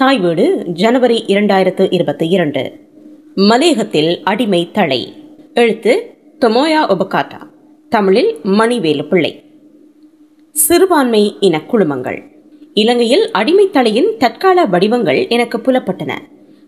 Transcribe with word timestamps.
தாய் 0.00 0.18
வீடு 0.18 0.62
ஜனவரி 0.66 1.24
இரண்டாயிரத்து 1.26 1.86
இருபத்தி 1.90 2.28
இரண்டு. 2.28 2.72
மலேகத்தில் 3.34 4.20
அடிமை 4.24 4.70
தலை. 4.72 5.12
எழுத்து 5.54 6.14
தொமோயா 6.40 6.80
ஒபகாட்டா. 6.88 7.40
தமிழில் 7.88 8.36
மணிவேலு 8.44 9.08
பிள்ளை. 9.08 9.44
சிறுபான்மை 10.52 11.36
இன 11.40 11.60
குழுமங்கள். 11.72 12.22
இலங்கையில் 12.74 13.30
அடிமைத்தலையின் 13.32 14.16
தற்கால 14.16 14.64
வடிவங்கள் 14.64 15.28
எனக்கு 15.28 15.58
புலப்பட்டன. 15.58 16.12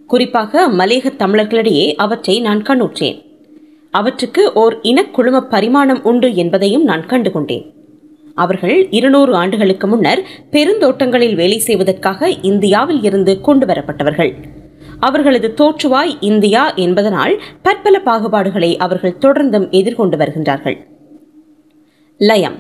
குறிப்பாக 0.07 0.69
மலேக 0.69 1.13
தமிழர்களிடையே 1.19 1.95
அவற்றை 1.95 2.41
நான் 2.41 2.63
கண்ணுற்றேன் 2.63 3.23
அவற்றுக்கு 3.91 4.53
ஓர் 4.53 4.79
இனக்குழும 4.83 5.41
பரிமாணம் 5.41 6.05
உண்டு 6.05 6.35
என்பதையும் 6.35 6.85
நான் 6.85 7.07
கண்டுகொண்டேன். 7.07 7.71
அவர்கள் 8.35 8.91
இருநூறு 8.91 9.35
ஆண்டுகளுக்கு 9.35 9.87
முன்னர் 9.87 10.23
பெருந்தோட்டங்களில் 10.51 11.35
வேலை 11.35 11.59
செய்வதற்காக 11.59 12.29
இந்தியாவில் 12.29 13.03
இருந்து 13.03 13.41
கொண்டு 13.41 13.67
வரப்பட்டவர்கள் 13.67 14.35
அவர்களது 15.01 15.55
தோற்றுவாய் 15.57 16.17
இந்தியா 16.21 16.75
என்பதனால் 16.75 17.41
பற்பல 17.63 18.01
பாகுபாடுகளை 18.05 18.77
அவர்கள் 18.77 19.17
தொடர்ந்தும் 19.21 19.71
எதிர்கொண்டு 19.71 20.17
வருகின்றார்கள். 20.17 20.87
லயம். 22.19 22.55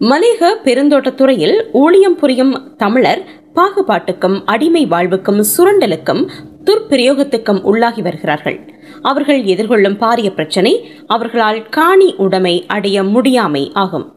மலேக 0.00 0.56
பெருந்தோட்டத்துறையில் 0.64 1.62
ஊழியம் 1.72 2.16
புரியும் 2.16 2.76
தமிழர் 2.76 3.24
பாகுபாட்டுக்கும் 3.54 4.42
அடிமை 4.44 4.86
வாழ்வுக்கும் 4.86 5.44
சுரண்டலுக்கும் 5.58 6.28
துர்பிரயோகத்துக்கும் 6.64 7.62
உள்ளாகி 7.62 8.02
வருகிறார்கள். 8.02 8.72
அவர்கள் 9.02 9.42
எதிர்கொள்ளும் 9.42 9.98
பாரிய 9.98 10.30
பிரச்சனை 10.30 10.90
அவர்களால் 11.06 11.68
காணி 11.68 12.14
உடைமை 12.16 12.64
அடைய 12.66 13.02
முடியாமை 13.02 13.70
ஆகும். 13.72 14.12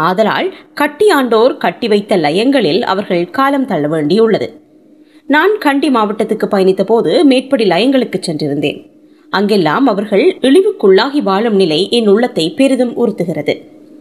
ஆதலால் 0.00 0.48
கட்டியாண்டோர் 0.74 1.56
கட்டி 1.56 1.88
வைத்த 1.88 2.16
லயங்களில் 2.16 2.82
அவர்கள் 2.84 3.24
காலம் 3.30 3.66
தள்ள 3.66 3.86
வேண்டியுள்ளது. 3.88 4.48
நான் 5.26 5.54
கண்டி 5.58 5.88
மாவட்டத்துக்கு 5.90 6.46
பயணித்த 6.50 6.82
போது 6.82 7.24
மேற்படி 7.24 7.64
லயங்களுக்கு 7.64 8.18
சென்றிருந்தேன். 8.20 8.78
அங்கெல்லாம் 9.30 9.86
அவர்கள் 9.86 10.24
இழிவுக்குள்ளாகி 10.40 11.20
வாழும் 11.22 11.54
நிலை 11.54 11.80
என் 11.90 12.08
உள்ளத்தை 12.08 12.46
பெரிதும் 12.50 12.94
உறுத்துகிறது. 12.96 13.54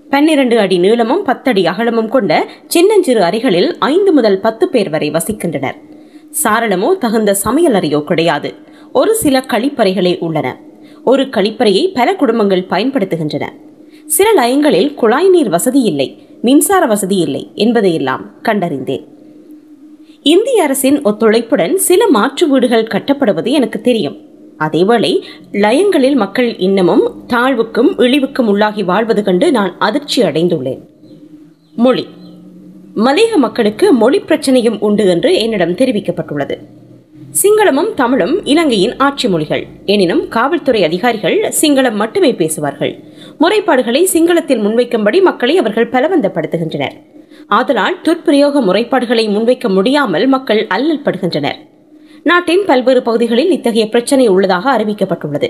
பன்னிரண்டு 0.10 0.56
அடி 0.60 0.78
நீளமும் 0.78 1.24
பத்தடி 1.24 1.64
அகலமும் 1.66 2.10
கொண்ட 2.10 2.34
சின்னஞ்சிறு 2.68 3.22
அறைகளில் 3.24 3.70
ஐந்து 3.80 4.12
முதல் 4.12 4.40
பத்து 4.40 4.68
பேர் 4.70 4.90
வரை 4.90 5.10
வசிக்கின்றனர். 5.12 5.78
சாரணமோ 6.44 6.90
தகுந்த 6.98 7.36
சமையலறையோ 7.44 8.00
கிடையாது. 8.04 8.52
ஒரு 8.94 9.14
சில 9.16 9.44
கழிப்பறைகளே 9.48 10.14
உள்ளன. 10.20 10.48
ஒரு 11.04 11.24
கழிப்பறையை 11.24 11.84
பல 11.94 12.16
குடும்பங்கள் 12.16 12.70
பயன்படுத்துகின்றன. 12.70 13.46
சில 14.10 14.34
லயங்களில் 14.34 14.94
குழாய் 14.94 15.30
நீர் 15.30 15.50
வசதி 15.50 15.82
இல்லை 15.82 16.24
மின்சார 16.42 16.86
வசதி 16.86 17.16
இல்லை 17.16 17.50
என்பதையெல்லாம் 17.56 18.32
கண்டறிந்தேன். 18.44 19.04
இந்திய 20.24 20.64
அரசின் 20.64 21.02
ஒத்துழைப்புடன் 21.02 21.76
சில 21.76 22.10
மாற்று 22.10 22.48
வீடுகள் 22.48 22.84
கட்டப்படுவது 22.84 23.52
எனக்கு 23.52 23.82
தெரியும். 23.82 24.18
அதேவேளை 24.60 25.22
லயங்களில் 25.52 26.16
மக்கள் 26.16 26.58
இன்னமும் 26.58 27.24
தாழ்வுக்கும் 27.28 28.00
இழிவுக்கும் 28.00 28.48
உள்ளாகி 28.48 28.84
வாழ்வது 28.84 29.24
கண்டு 29.24 29.52
நான் 29.52 29.76
அதிர்ச்சி 29.80 30.22
அடைந்துள்ளேன். 30.22 30.80
மொழி. 31.76 32.08
மலேக 32.96 33.36
மக்களுக்கு 33.36 33.94
மொழி 33.94 34.20
பிரச்சனையும் 34.20 34.80
உண்டு 34.80 35.08
என்று 35.08 35.34
என்னிடம் 35.34 35.76
தெரிவிக்கப்பட்டுள்ளது. 35.76 36.58
சிங்களமும் 37.44 37.94
தமிழும் 37.94 38.46
இலங்கையின் 38.46 38.98
ஆட்சி 38.98 39.28
மொழிகள். 39.28 39.68
எனினும் 39.86 40.28
காவல்துறை 40.28 40.84
அதிகாரிகள் 40.84 41.54
சிங்களம் 41.62 41.94
மட்டுமே 41.94 42.34
பேசுவார்கள். 42.34 43.09
முறைப்பாடுகளை 43.42 44.02
சிங்களத்தில் 44.14 44.64
முன்வைக்கும்படி 44.66 45.22
மக்களை 45.22 45.58
அவர்கள் 45.58 45.92
பலவந்தப்படுத்துகின்றனர். 45.94 46.96
ஆதலால் 47.48 47.98
துர்பிரயோக 48.06 48.62
முறைப்பாடுகளை 48.62 49.26
முன்வைக்க 49.36 49.68
முடியாமல் 49.70 50.28
மக்கள் 50.28 50.62
அல்லல் 50.68 51.06
படுகின்றனர் 51.06 51.60
நாட்டின் 52.24 52.64
பல்வேறு 52.66 53.02
பகுதிகளில் 53.02 53.52
இத்தகைய 53.52 53.86
பிரச்சனை 53.90 54.28
உள்ளதாக 54.28 54.66
அறிவிக்கப்பட்டுள்ளது. 54.78 55.50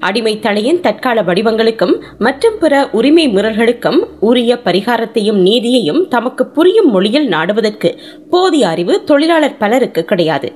அடிமை 0.00 0.38
தலையின் 0.38 0.80
தற்கால 0.80 1.22
வடிவங்களுக்கும் 1.22 1.94
மற்றும் 2.18 2.56
பிற 2.60 2.74
உரிமை 2.92 3.24
மீறல்களுக்கும் 3.28 3.98
உரிய 4.20 4.60
பரிகாரத்தையும் 4.64 5.40
நீதியையும் 5.48 6.00
தமக்கு 6.08 6.46
புரியும் 6.46 6.90
மொழியில் 6.90 7.28
நாடுவதற்கு 7.28 7.90
போதிய 8.30 8.68
அறிவு 8.68 9.04
தொழிலாளர் 9.04 9.60
பலருக்கு 9.62 10.04
கிடையாது. 10.04 10.50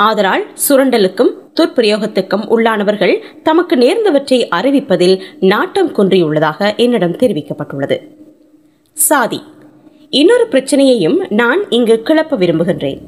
ஆதலால் 0.00 0.46
சுரண்டலுக்கும் 0.68 1.30
துர்பிரயோகத்துக்கும் 1.60 2.44
உள்ளானவர்கள் 2.48 3.18
தமக்கு 3.42 3.76
நேர்ந்தவற்றை 3.76 4.48
அறிவிப்பதில் 4.48 5.20
நாட்டம் 5.40 5.94
குன்றியுள்ளதாக 5.94 6.76
என்னிடம் 6.76 7.16
தெரிவிக்கப்பட்டுள்ளது. 7.16 8.00
சாதி. 8.92 9.42
இன்னொரு 10.10 10.46
பிரச்சனையையும் 10.50 11.26
நான் 11.28 11.68
இங்கு 11.68 12.02
கிளப்ப 12.04 12.36
விரும்புகின்றேன். 12.36 12.98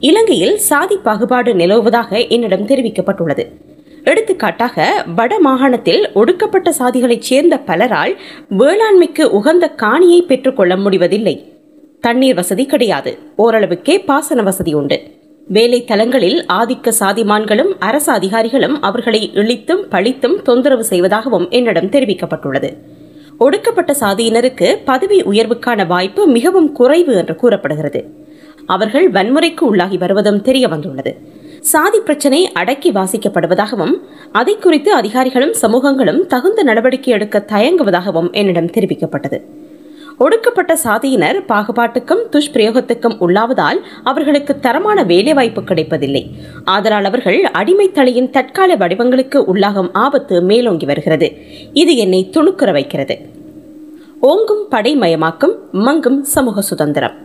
இலங்கையில் 0.00 0.56
சாதி 0.56 0.96
பாகுபாடு 0.96 1.54
நிலவுவதாக 1.54 2.28
என்னிடம் 2.28 2.66
தெரிவிக்கப்பட்டுள்ளது. 2.66 3.46
எடுத்துக்காட்டாக 4.04 5.04
வட 5.14 5.40
மாகாணத்தில் 5.40 6.12
ஒடுக்கப்பட்ட 6.14 6.74
சாதிகளைச் 6.78 7.22
சேர்ந்த 7.22 7.60
பலரால் 7.66 8.16
வேளாண்மைக்கு 8.58 9.22
உகந்த 9.22 9.74
காணியை 9.76 10.20
பெற்றுக்கொள்ள 10.20 10.76
முடிவதில்லை. 10.76 11.52
தண்ணீர் 12.00 12.34
வசதி 12.34 12.66
கிடையாது. 12.66 13.18
ஓரளவுக்கே 13.36 13.98
பாசன 13.98 14.42
வசதி 14.42 14.74
உண்டு. 14.74 15.07
வேலை 15.48 15.84
தலங்களில் 15.84 16.44
ஆதிக்க 16.52 16.92
சாதிமான்களும் 17.00 17.70
அரசு 17.78 18.12
அதிகாரிகளும் 18.12 18.82
அவர்களை 18.82 19.30
இழித்தும் 19.34 19.84
பழித்தும் 19.90 20.42
தொந்தரவு 20.42 20.84
செய்வதாகவும் 20.84 21.50
என்னிடம் 21.50 21.86
தெரிவிக்கப்பட்டுள்ளது. 21.86 22.76
ஒடுக்கப்பட்ட 23.38 23.94
சாதியினருக்கு 24.00 24.78
பதவி 24.84 25.22
உயர்வுக்கான 25.22 25.86
வாய்ப்பு 25.86 26.26
மிகவும் 26.26 26.72
குறைவு 26.72 27.14
என்று 27.14 27.34
கூறப்படுகிறது. 27.34 28.14
அவர்கள் 28.66 29.10
வன்முறைக்கு 29.10 29.60
உள்ளாகி 29.60 29.98
வருவதும் 29.98 30.40
தெரிய 30.40 30.68
வந்துள்ளது. 30.68 31.16
சாதி 31.60 32.00
பிரச்சனை 32.00 32.52
அடக்கி 32.52 32.92
வாசிக்கப்படுவதாகவும் 32.92 33.94
அதை 34.32 34.56
குறித்து 34.58 34.92
அதிகாரிகளும் 34.92 35.54
சமூகங்களும் 35.62 36.26
தகுந்த 36.26 36.62
நடவடிக்கை 36.62 37.14
எடுக்க 37.14 37.44
தயங்குவதாகவும் 37.46 38.32
என்னிடம் 38.32 38.70
தெரிவிக்கப்பட்டது. 38.70 39.40
ஒடுக்கப்பட்ட 40.18 40.78
சாதியினர் 40.84 41.36
பாகுபாட்டுக்கும் 41.48 42.22
துஷ்பிரயோகத்துக்கும் 42.32 43.16
உள்ளாவதால் 43.20 43.80
அவர்களுக்கு 44.04 44.60
தரமான 44.60 45.02
வேலைவாய்ப்பு 45.02 45.64
கிடைப்பதில்லை. 45.64 46.30
ஆதலால் 46.64 47.04
அவர்கள் 47.04 47.42
அடிமைத்தலையின் 47.52 48.30
தற்கால 48.30 48.76
வடிவங்களுக்கு 48.76 49.44
உள்ளாகும் 49.54 49.90
ஆபத்து 49.92 50.42
மேலோங்கி 50.42 50.86
வருகிறது. 50.86 51.32
இது 51.72 51.96
என்னை 51.96 52.30
துணுக்குற 52.32 52.72
வைக்கிறது. 52.72 53.18
ஓங்கும் 54.22 54.64
படைமயமாக்கும் 54.70 55.54
மங்கும் 55.72 56.20
சமூக 56.20 56.60
சுதந்திரம். 56.60 57.16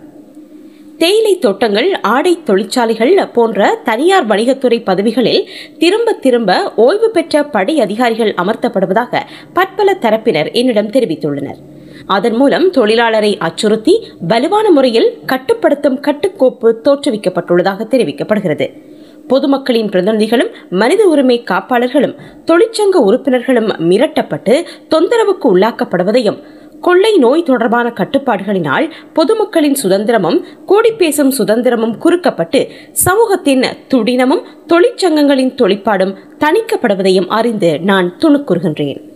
தேயிலை 0.98 1.40
தோட்டங்கள் 1.40 2.00
ஆடை 2.02 2.40
தொழிற்சாலைகள் 2.44 3.28
போன்ற 3.28 3.80
தனியார் 3.84 4.28
வணிகத்துறை 4.28 4.84
பதவிகளில் 4.84 5.50
திரும்ப 5.80 6.12
திரும்ப 6.12 6.74
ஓய்வு 6.76 7.10
பெற்ற 7.10 7.44
படை 7.44 7.82
அதிகாரிகள் 7.82 8.34
அமர்த்தப்படுவதாக 8.34 9.22
பற்பல 9.54 9.98
தரப்பினர் 10.02 10.52
என்னிடம் 10.52 10.88
தெரிவித்துள்ளனர். 10.88 11.62
அதன் 12.06 12.34
மூலம் 12.34 12.72
தொழிலாளரை 12.72 13.38
அச்சுறுத்தி 13.38 14.08
வலுவான 14.28 14.72
முறையில் 14.72 15.20
கட்டுப்படுத்தும் 15.26 16.00
கட்டுக்கோப்பு 16.02 16.74
தோற்றுவிக்கப்பட்டுள்ளதாக 16.84 17.88
தெரிவிக்கப்படுகிறது. 17.90 18.82
பொதுமக்களின் 19.28 19.90
பிரதிநிதிகளும் 19.90 20.50
மனித 20.70 21.08
உரிமை 21.08 21.44
காப்பாளர்களும் 21.52 22.16
தொழிற்சங்க 22.46 22.96
உறுப்பினர்களும் 22.96 23.68
மிரட்டப்பட்டு 23.68 24.64
தொந்தரவுக்கு 24.90 25.44
உள்ளாக்கப்படுவதையும் 25.44 26.44
கொள்ளை 26.82 27.18
நோய் 27.18 27.44
தொடர்பான 27.44 27.94
கட்டுப்பாடுகளினால் 27.96 28.92
பொதுமக்களின் 29.14 29.76
சுதந்திரமும் 29.84 30.44
கூடி 30.66 30.92
பேசும் 30.92 31.32
சுதந்திரமும் 31.32 31.96
குறுக்கப்பட்டு 32.06 32.70
சமூகத்தின் 32.92 33.64
துடினமும் 33.88 34.44
தொழிற்சங்கங்களின் 34.68 35.56
தொழிற்பாடும் 35.56 36.16
தணிக்கப்படுவதையும் 36.40 37.28
அறிந்து 37.28 37.80
நான் 37.80 38.14
துணுக்குறுகின்றேன். 38.20 39.12